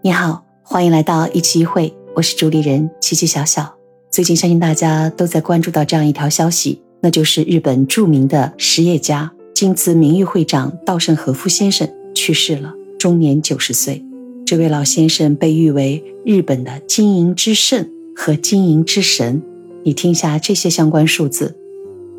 [0.00, 3.74] 你好，欢迎来到一期一会，我是主理人琪琪小小。
[4.12, 14.04] 最近相信大家都在关注到这样一条消息，那就是日本著名的实业家、京瓷名誉会长稻盛和夫先生去世了，终年九十岁。
[14.46, 19.42] 这位老先生被誉为日本的经营之圣和经营之神。
[19.82, 21.56] 你听一下这些相关数字：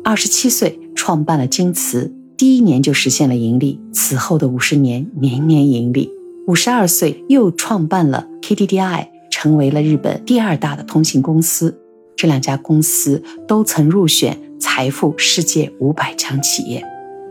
[0.04, 6.10] 二十七岁创办了京瓷，第一年就实现了盈利，此后的五十年年年盈利。
[6.50, 11.78] 五十二岁又创办了 KDDI，成为了日本第二大的通信公司。
[12.16, 16.84] 这两家公司都曾入选财富世界五百强企业。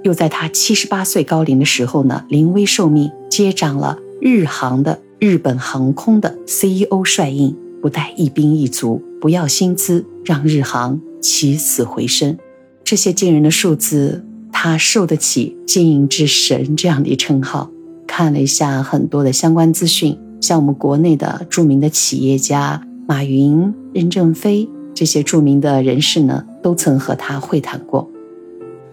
[0.04, 12.38] 又在他七十八岁高龄的时候呢，临危受命，接掌了日航的日本航空的 CEO 帅印，不带一兵一卒，不要薪资，让日航起死回生。
[12.86, 17.70] 这些惊人的数字，他受得起“经营之神”这样的称号。
[18.12, 28.10] 看了一下很多的相关资讯，像我们国内的著名的企业家马云、任正非这些著名的人士呢，都曾和他会谈过。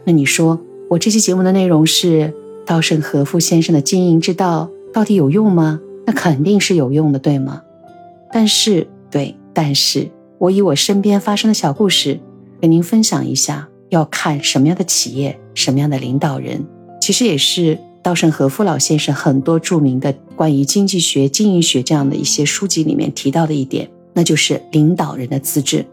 [0.04, 2.34] 那你说我这期节目的内容是
[2.66, 5.80] 稻盛和夫先生的经营之道，到底有用吗？
[6.06, 7.62] 那肯定是有用的，对吗？
[8.30, 12.20] 但是，对，但是我以我身边发生的小故事
[12.60, 16.66] 跟您分享一下，要看什么样的企业，什么样的领导人，
[17.00, 17.78] 其实也是。
[18.06, 25.84] 稻盛和夫老先生很多著名的关于经济学、经营学这样的一些书籍里面提到的一点，那就是领导人的资质。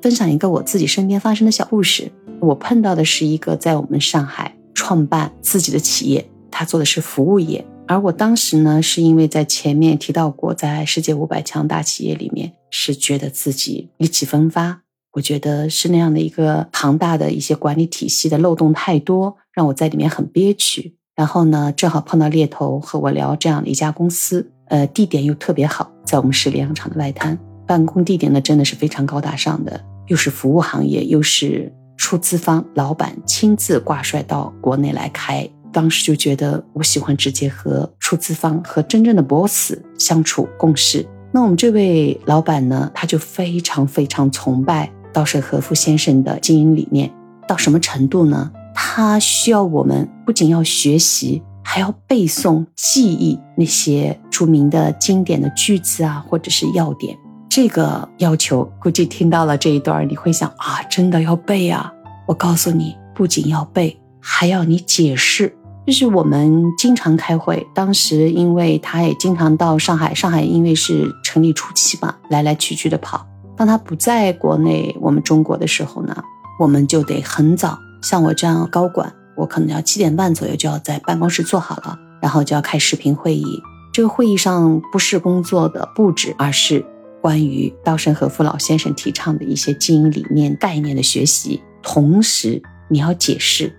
[0.00, 2.10] 分享一个我自己身边发生的小故事。
[2.40, 7.62] 我碰到的是一个在我们上海创办自己的企业，他做的是服务业。
[7.86, 14.80] 而我当时呢，是因为在前面提到过，在世界五百强大企业里面，是觉得自己意气风发。
[15.12, 20.94] 我觉得是那样的一个庞大的一些管理体系的漏洞太多，让我在里面很憋屈。
[21.16, 41.06] 然后呢，正好碰到猎头和我聊这样的一家公司，呃，地点又特别好，在我们十里洋场的外滩，办公地点呢真的是非常高大上的，又是服务行业，又是出资方老板亲自挂帅到国内来开，当时就觉得我喜欢直接和出资方和真正的 boss 相处共事。
[41.30, 47.08] 那我们这位老板呢，他就非常非常崇拜稻盛和夫先生的经营理念，
[47.46, 48.50] 到什么程度呢？
[48.74, 57.16] 他需要我们不仅要学习，还要背诵、记忆那些著名的经典的句子啊，或者是要点。
[57.48, 61.92] 这个要求估计听到了这一段，你会想啊，真的要背啊！
[62.26, 65.56] 我告诉你，不仅要背，还要你解释。
[65.86, 73.24] 就是我们经常开会，当时因为他也经常到上海，上海因为是成立初期嘛，来来去去的跑。
[73.56, 76.16] 当他不在国内，我们中国的时候呢，
[76.58, 77.78] 我们就得很早。
[78.04, 83.62] 像我这样高管，我可能要七点半左右就要在办公室坐好了，然后就要开视频会议。
[83.94, 86.84] 这个会议上不是工作的布置，而是
[87.22, 91.62] 关于稻盛和夫老先生提倡的一些经营理念概念的学习。
[91.82, 93.74] 同时，你要解释。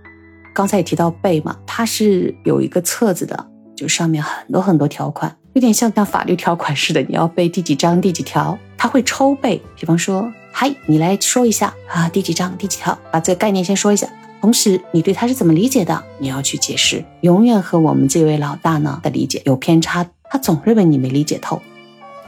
[0.55, 3.47] 刚才也提到背嘛，它是有一个册子的，
[3.77, 9.61] 就上面很多很多条款，有点像像法律条款似的，你要背第几章第几条，他会抽背。
[9.75, 10.27] 比方说。
[10.57, 12.97] 嗨，你来说一下啊，第几章第几条？
[13.11, 14.07] 把这个概念先说一下。
[14.39, 16.01] 同时，你对他是怎么理解的？
[16.17, 17.03] 你要去解释。
[17.19, 21.61] 永远和我们这位老大呢的理解有偏差，他总认为你没理解透。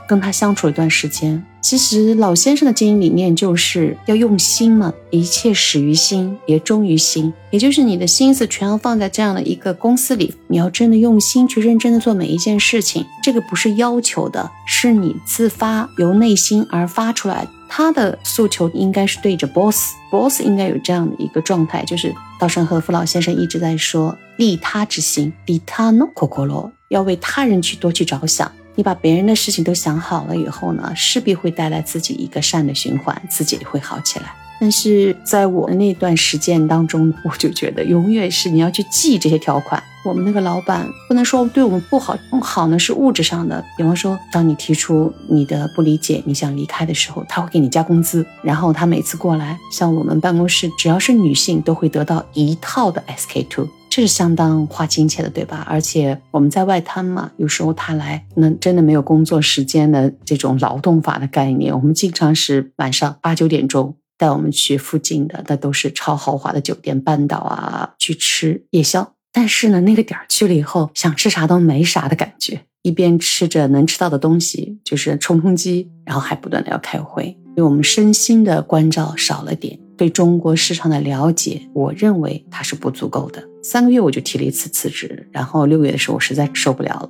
[0.08, 13.06] 跟他相处了一段时间，其实老先生的经营理念就是要用心嘛，一切始于心，也忠于心，也就是你的心思全要放在这样的一个公司里，你要真的用心去认真的做每一件事情。
[13.22, 17.48] 这个不是要求的，是你自发由内心而发出来。
[17.70, 28.50] 他的诉求应该是对着 boss，boss 应该有这样的一个状态，就是稻盛和夫老先生一直在说利他之心，利他 no kokoro，要为他人去多去着想。
[28.78, 34.32] 你把别人的事情都想好了以后呢，势必会带来自己一个善的循环，自己会好起来。
[34.60, 39.82] 但是在我的那段时间当中，我就觉得永远是你要去记这些条款。
[40.06, 43.64] 我们那个老板不能说对我们不好，不好呢是物质上的。
[43.76, 48.26] 比方说，当你提出你的不理解，你想离开的时候，他会给你加工资。
[48.44, 55.66] 然后他每次过来，像我们办公室只要是女性，都会得到一套的 SK two，这是相当花金钱的，对吧？
[55.68, 61.74] 而且我们在外滩嘛，有时候他来，那真的没有工作时间的这种劳动法的概念。
[61.74, 63.96] 我们经常是晚上八九点钟。
[64.16, 69.14] 带我们去附近的，那都是超豪华的酒店，半岛啊，去吃夜宵。
[69.34, 72.62] 但是呢，那个点儿去了以后，想吃啥都没啥的感觉。
[72.84, 83.44] 一边吃着能吃到的东西，就是冲冲击，然后还不断的要开会，对我们身心的关照少了点，对中国市场的了解，我认为它是不足够的。
[83.64, 87.10] 三个月我就提了一次辞职，然后六月的时候我实在受不了了。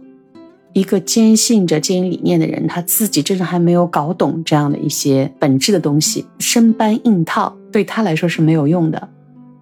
[0.74, 9.10] 一个坚信着经营理念的人，他自己真的还没有搞懂这样的一些本质的东西，生搬硬套对他来说是没有用的。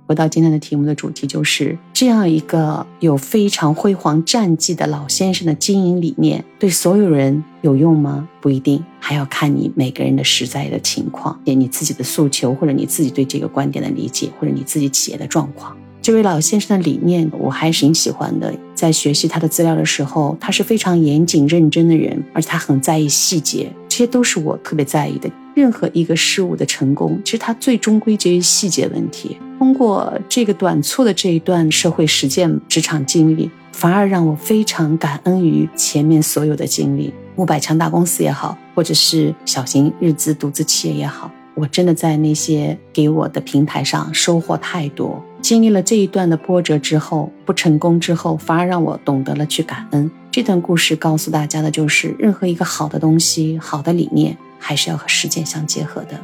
[0.08, 8.28] 回到今天的题目的主题，就是这样一个有非常辉煌战绩的老先生的经营理念，对所有人有用吗？
[8.40, 15.76] 不一定，还要看你每个人的实在的情况，你自己的诉求，或者你自己对这个观点的理解，或者你自己企业的状况。
[16.04, 18.54] 这位老先生的理念，我还是挺喜欢的。
[18.76, 25.28] 在学习他的资料的时候，他是非常严谨认真的人，而且他很在意细节，这些都是我特别在意的。
[25.56, 29.38] 任何一个事物的成功，其实它最终归结于细节问题。
[29.58, 37.14] 通过这个短促的这一段社会实践职场经历，反而让我非常感恩于前面所有的经历。
[37.38, 41.32] 五百强大公司也好，或者是小型日资独资企业也好。
[41.54, 50.12] 我真的在那些给我的平台上收获太多，经历了这一段的波折之后，不成功之后，反而让我懂得了去感恩。
[50.30, 56.20] 这段故事告诉大家的就是，任何一个好的东西、好的理念，还是要和实践相结合的。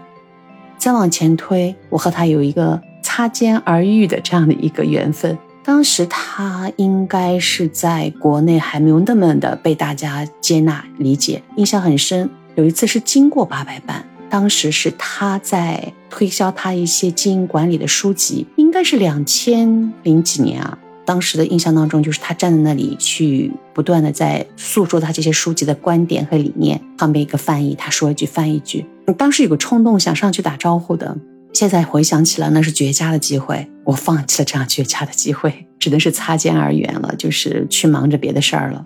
[0.79, 5.37] 再往前推，我和他有一个擦肩而遇的这样的一个缘分。
[5.63, 12.27] 当时他应该是在国内还没有那么的被大家接纳理解，印象很深。
[12.55, 14.03] 有一次是经过八百班。
[14.27, 20.79] 当时是他在推销他一些经营管理的书籍，应该是两千零几年啊。
[21.11, 28.85] 当时的印象当中，就是他站在那里去不断的在诉说他这些书籍的观点和理念，旁边一个翻译，他说一句翻一句。
[29.17, 31.17] 当时有个冲动想上去打招呼的，
[31.51, 38.85] 现在回想起来那是绝佳的机会，我放弃了这样绝佳的机会，只能是擦肩而远了，就是去忙着别的事儿了。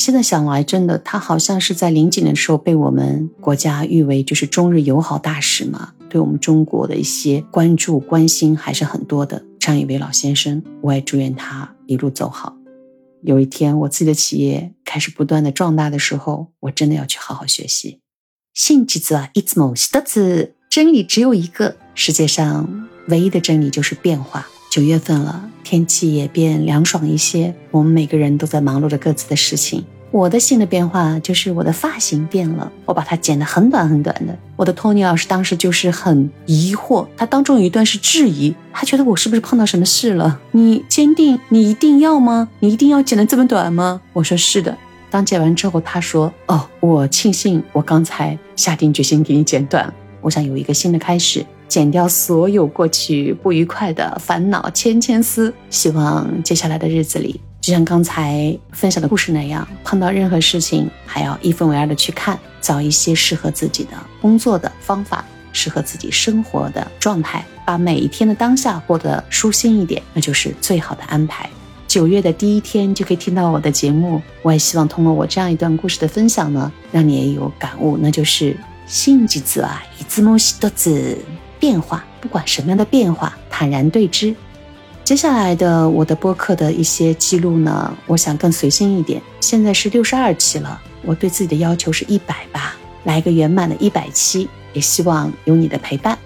[0.00, 9.42] 现在想来，真的，他好像是在零几年的时候被我们国家誉为就是中日友好大使嘛，对我们中国的一些关注关心还是很多的。
[9.58, 12.56] 这样一位老先生，我也祝願他一路走好。
[13.22, 17.98] 有一天我自己的企业开始不断的壮大的时候，我真的要去好好学习。
[18.54, 24.46] 信じつは一つも一つ，真理只有一个，世界上唯一的真理就是变化。
[24.71, 27.53] 九月份了，天气也变凉爽一些。
[27.71, 29.83] 我们每个人都在忙碌着各自的事情。
[30.11, 34.33] 我的新的变化就是我的发型变了，我把它剪得很短很短的。
[34.55, 40.39] 我的托尼老师当时就是很疑惑，他当中有一段是质疑，他觉得我是不是碰到什么事了？
[40.51, 42.47] 你坚定，你一定要吗？
[42.61, 43.99] 你一定要剪得这么短吗？
[44.13, 44.77] 我说是的。
[45.09, 65.23] 当剪完之后，他说：“哦，我庆幸我刚才下定决心给你剪短，我想有一个新的开始。”剪掉所有过去不愉快的烦恼千千丝，希望接下来的日子里，就像刚才分享的故事那样，碰到任何事情还要一分为二的去看，找一些适合自己的工作的方法，
[65.53, 71.49] 适合自己生活的状态，把每一天的当下过得舒心一点，那就是最好的安排。
[71.87, 81.17] 九月的第一天就可以听到我的节目，我也希望通过我这样一段故事的分享呢，让你也有感悟，那就是信几字啊，一字莫西多字。
[81.61, 84.35] 变化，不管什么样的变化，坦然对之。
[85.03, 89.21] 接下来的我的播客的一些记录呢，我想更随心一点。
[89.39, 96.17] 现在是六十二期了，我对自己的要求是一百吧，来一个圆满的一百期，也希望有你的陪伴。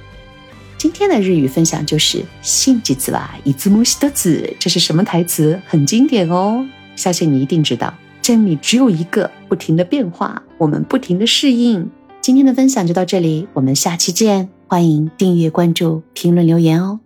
[0.77, 5.59] 今天的日语分享就是“信几字啦，一字莫西的子”，这是什么台词？
[5.67, 6.65] 很经典哦，
[6.95, 7.93] 相信你一定知道。
[8.21, 11.89] 真理只有一个，不停的变化，我们不停的适应。
[12.21, 14.54] 今天的分享就到这里，我们下期见。
[14.67, 16.99] 欢迎订阅、关注、评论、留言哦。